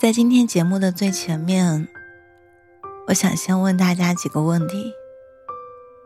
[0.00, 1.86] 在今天节目的最前面，
[3.08, 4.94] 我想先问大家几个问题：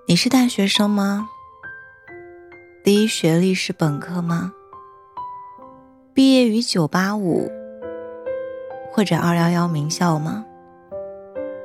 [0.09, 1.29] 你是大学生吗？
[2.83, 4.53] 第一学历是本科吗？
[6.12, 7.49] 毕业于九八五
[8.91, 10.45] 或者二幺幺名校吗？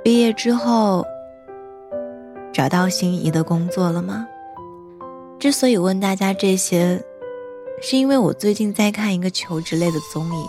[0.04, 1.04] 毕业之后
[2.54, 4.28] 找到心仪的工作了吗？
[5.40, 7.04] 之所以问大家这些，
[7.82, 10.46] 是因为我最近在看一个求职类的综艺，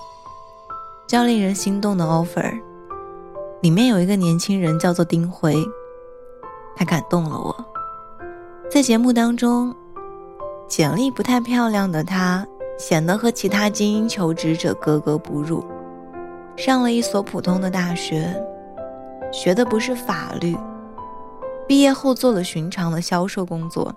[1.11, 2.41] 叫《令人心动的 offer》，
[3.63, 5.57] 里面有一个年轻人叫做丁辉，
[6.77, 7.67] 他感动了我。
[8.71, 9.75] 在节目当中。
[10.69, 12.47] 简历不太漂亮的他，
[12.79, 15.65] 显得和其他精英求职者格格不入。
[16.57, 18.33] 上了一所普通的大学，
[19.33, 20.57] 学的不是法律。
[21.67, 23.93] 毕业后做了寻常的销售工作，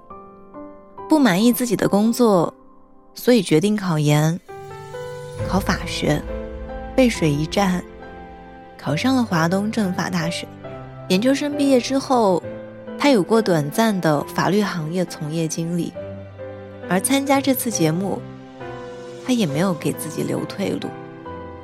[1.07, 2.51] 不满意自己的工作，
[3.13, 4.39] 所以决定考研，
[5.47, 6.19] 考法学，
[6.95, 7.83] 背水一战，
[8.77, 10.47] 考上了华东政法大学。
[11.09, 12.41] 研究生毕业之后，
[12.97, 15.91] 他有过短暂的法律行业从业经历。
[16.89, 18.21] 而参加这次节目，
[19.25, 20.89] 他也没有给自己留退路，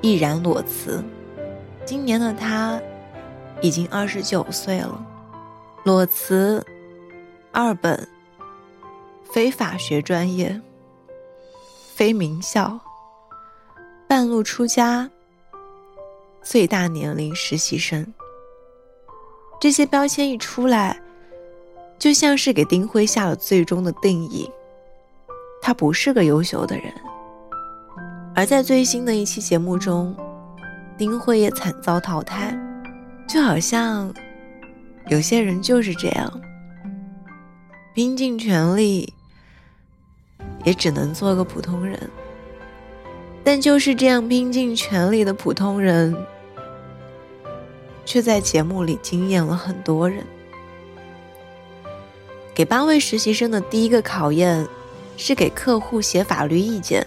[0.02, 1.04] 毅然裸辞。
[1.86, 2.80] 今年的他
[3.62, 5.06] 已经二十九岁了，
[5.84, 6.66] 裸辞，
[7.52, 8.08] 二本，
[9.32, 10.60] 非法学专业，
[11.94, 12.80] 非名校，
[14.08, 15.10] 半路出家，
[16.50, 18.12] 最大年龄实习生。
[19.62, 21.00] 这些标签一出来，
[22.00, 24.50] 就像是给丁辉下了最终的定义。
[25.62, 26.92] 他不是个优秀的人，
[28.34, 30.18] 而在最新的一期节目中，
[30.98, 32.58] 丁辉也惨遭淘汰，
[33.28, 34.12] 就好像
[35.10, 36.42] 有些人就是这样，
[37.94, 39.14] 拼尽全力，
[40.64, 42.10] 也只能做个普通人。
[43.44, 46.16] 但就是这样拼尽全力的普通人，
[48.10, 50.26] 却在节目里惊艳了很多人。
[52.56, 54.68] 给八位实习生的第一个考验。
[55.22, 57.06] 是给客户写法律意见，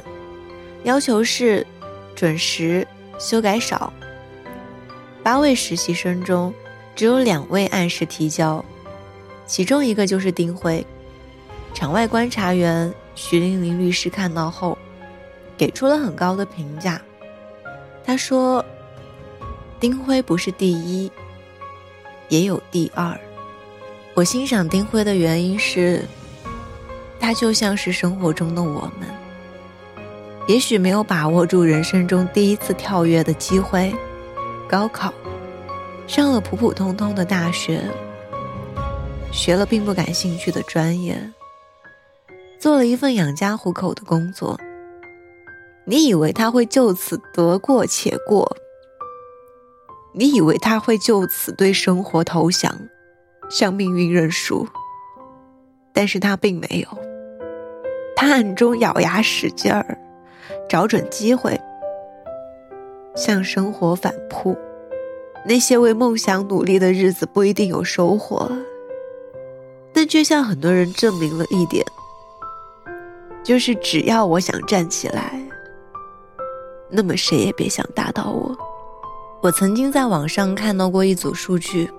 [0.84, 1.66] 要求是
[2.14, 2.86] 准时、
[3.18, 3.90] 修改少。
[5.22, 6.52] 八位实习生中，
[6.94, 8.62] 只有两位按时提交，
[9.46, 10.86] 其中一个就是丁辉。
[11.72, 14.76] 场外观察员徐玲玲律师看到后，
[15.56, 17.00] 给出了很高的评价。
[18.04, 18.62] 他说
[19.82, 21.10] ：“丁辉不是第一，
[22.28, 23.18] 也有第二。”
[24.14, 26.06] 我欣赏丁辉的原因是。
[27.18, 29.08] 他就像是生活中的我们，
[30.48, 33.94] 也许没有把握住人生中第一次跳跃的机会，
[34.68, 35.14] 高考，
[36.08, 37.80] 上了普普通通的大学，
[39.32, 41.16] 学了并不感兴趣的专业，
[42.58, 44.58] 做了一份养家糊口的工作。
[45.84, 48.56] 你以为他会就此得过且过？
[50.14, 52.70] 你以为他会就此对生活投降，
[53.50, 54.68] 向命运认输？
[55.92, 56.98] 但是他并没有。
[58.14, 59.98] 他暗中咬牙使劲儿，
[60.68, 61.58] 找准机会
[63.16, 64.56] 向生活反扑。
[65.44, 68.48] 那些为梦想努力的日子不一定有收获，
[69.92, 71.84] 但却向很多人证明了一点：
[73.42, 75.42] 就是只要我想站起来，
[76.90, 78.56] 那么谁也别想打倒我。
[79.42, 81.90] 我曾经在网上看到过一组数据：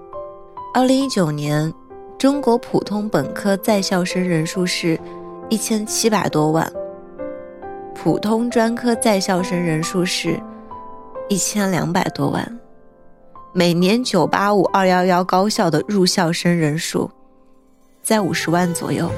[0.73, 1.71] 二零一九年，
[2.17, 4.99] 中国普通本科在校生人数是。
[5.49, 6.71] 一千七百多万，
[7.93, 10.39] 普通专科在校生人数是
[11.27, 12.59] 一千两百多万，
[13.51, 17.11] 每年九八五、二幺幺高校的入校生人数
[18.01, 19.11] 在五十万左右，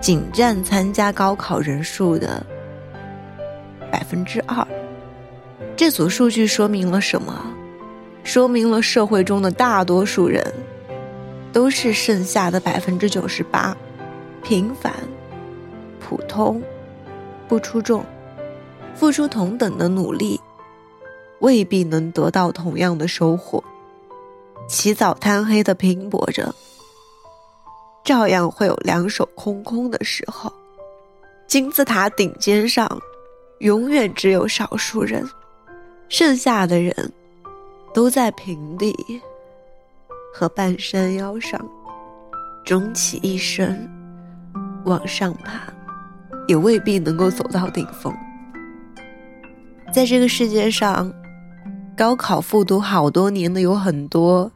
[0.00, 2.44] 仅占参加高考人数的
[3.92, 4.66] 百分之二。
[5.76, 7.42] 这组数据说明了什么？
[8.22, 10.44] 说明了社会中的大多数人
[11.52, 13.76] 都是剩下的百分之九十八。
[14.42, 14.92] 平凡、
[15.98, 16.62] 普通、
[17.46, 18.04] 不出众，
[18.94, 20.40] 付出同等的努力，
[21.40, 23.62] 未必能得到同样的收获。
[24.66, 26.54] 起早贪黑的拼搏着，
[28.04, 30.52] 照样会有两手空空的时候。
[31.46, 32.88] 金字塔顶尖上，
[33.58, 35.28] 永远只有少数人，
[36.10, 36.92] 剩下的人，
[37.94, 38.92] 都在平地
[40.34, 41.64] 和半山腰上，
[42.64, 43.88] 终其一生。
[44.84, 45.72] 往上爬，
[46.48, 48.12] 也未必能够走到顶峰。
[49.92, 51.12] 在这个世界上，
[51.96, 54.50] 高考复读好多年的有很多，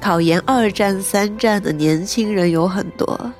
[0.00, 3.30] 考研二战三战的年轻人有很多，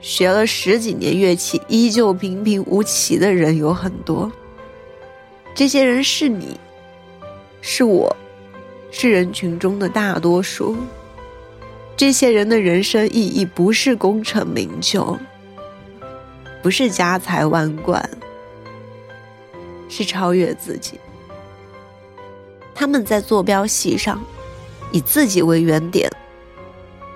[0.00, 4.32] 学了十几年乐器依旧平平无奇的人有很多。
[5.56, 6.60] 这些人是你，
[7.62, 8.14] 是我，
[8.90, 10.76] 是人群中的大多数。
[11.96, 15.18] 这些人的人生意义不是功成名就，
[16.62, 18.06] 不是家财万贯，
[19.88, 21.00] 是超越自己。
[22.74, 24.22] 他们在坐标系上，
[24.92, 26.06] 以自己为原点，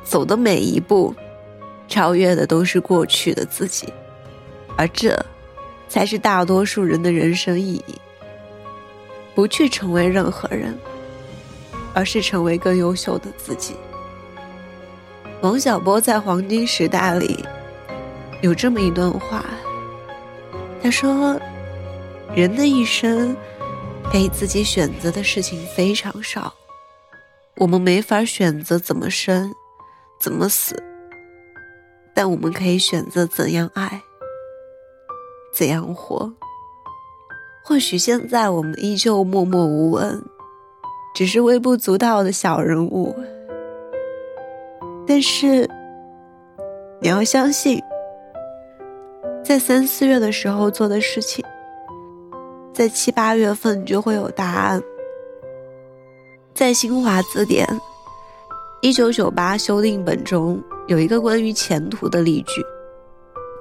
[0.03, 1.15] 走的每一步，
[1.87, 3.93] 超越的都是过去的自己，
[4.79, 5.27] 而这，
[5.91, 8.00] 才是大多数人的人生意义。
[9.41, 10.79] 不去成为任何人，
[11.95, 13.75] 而是成为更优秀的自己。
[15.41, 17.43] 王小波在《黄金时代》里
[18.43, 19.43] 有这么一段话，
[20.83, 21.41] 他说
[22.37, 23.35] ：“人的一生
[24.13, 26.53] 被自己选择的事情非常少，
[27.57, 29.51] 我们没法选择怎么生，
[30.21, 30.77] 怎么死，
[32.13, 34.03] 但我们可以选择怎样爱，
[35.55, 36.31] 怎样活。
[37.65, 40.23] 或许现在我们依旧默默无闻，
[41.15, 43.15] 只是微不足道的小人物。”
[45.07, 45.69] 但是，
[47.01, 47.81] 你要相信，
[49.43, 51.45] 在三四月的时候做的事情，
[52.73, 54.81] 在七八月份就会有答案。
[56.55, 57.67] 在新华字典
[58.83, 62.63] 一九九八修订本中有一个关于前途的例句：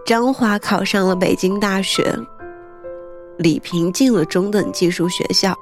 [0.06, 2.14] 张华考上了北京大学，
[3.40, 5.58] 李平进了中等技术学校，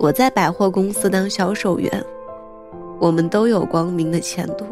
[0.00, 2.04] 我在百货公司当销售员。
[2.98, 4.64] 我们都有光明的前途，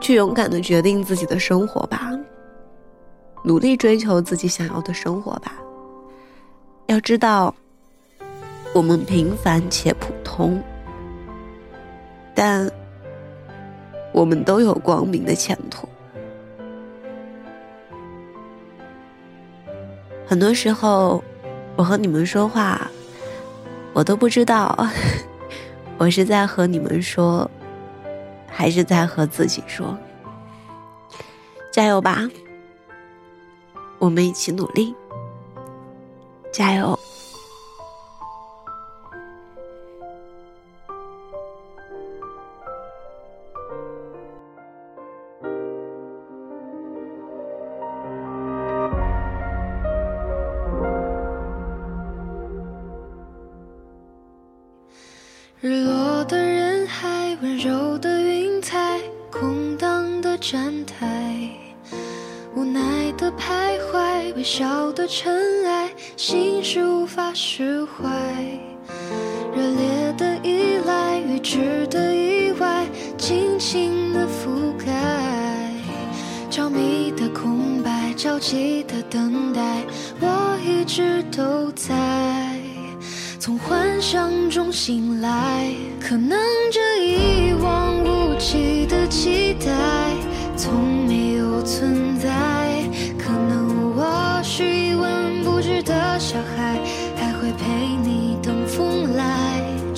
[0.00, 2.12] 去勇敢的决定自己的生活吧，
[3.42, 5.56] 努力追求自己想要的生活吧。
[6.86, 7.52] 要知道，
[8.76, 10.62] 我们平凡且普通，
[12.32, 12.70] 但
[14.12, 15.88] 我们都有光明的前途。
[20.26, 21.22] 很多时候，
[21.76, 22.90] 我和你们说话。
[23.92, 24.76] 我都不知道，
[25.98, 27.48] 我是在和你们说，
[28.48, 29.96] 还是在和自己说？
[31.70, 32.28] 加油吧，
[34.00, 34.94] 我们一起努力，
[36.52, 36.93] 加油！
[64.44, 68.06] 徊，微笑的尘埃，心事无法释怀。
[69.56, 72.86] 热烈的依赖，预知的意外，
[73.16, 75.72] 轻轻的覆盖，
[76.50, 79.82] 着迷的空白，着急的等待，
[80.20, 81.94] 我一直都在。
[83.40, 86.38] 从幻想中醒来，可能
[86.70, 89.72] 这一望无际的期待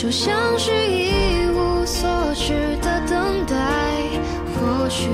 [0.06, 3.56] 就像是一无所知的等待。
[4.54, 5.08] 或许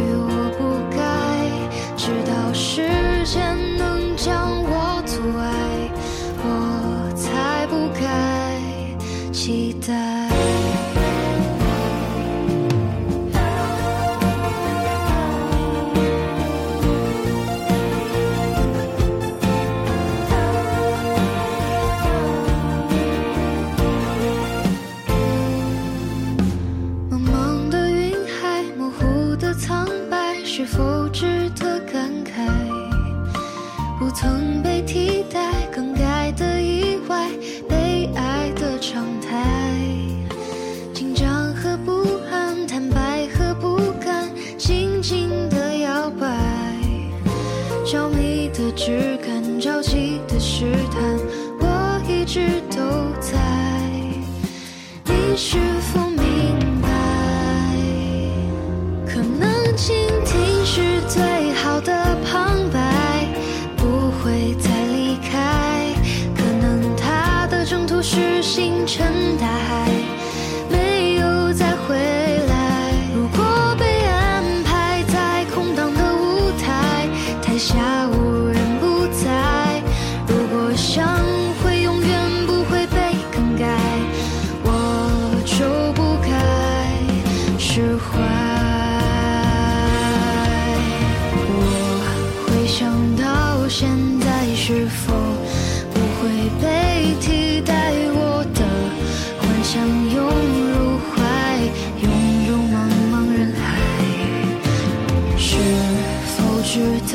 [48.74, 51.02] 只敢，着急的试探，
[51.60, 52.80] 我一直都
[53.20, 53.38] 在。
[55.04, 55.58] 你是
[55.92, 56.88] 否明白？
[59.06, 63.26] 可能倾听是最好的旁白，
[63.76, 65.94] 不会再离开。
[66.34, 68.72] 可能他的征途是星。
[68.84, 69.91] 辰大海，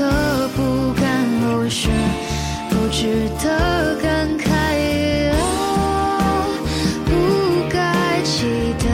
[0.07, 1.89] 可不敢落实
[2.69, 6.47] 不值得感慨啊
[7.05, 7.11] 不
[7.69, 8.85] 该期待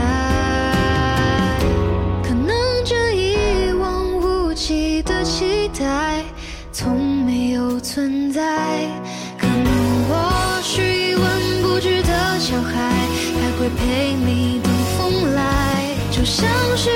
[2.24, 6.24] 可能这一望无际的期待
[6.72, 8.42] 从没有存在。
[9.38, 9.70] 可能
[10.10, 12.72] 我是一文不值的小孩
[13.40, 16.90] 还会陪你等风来就像是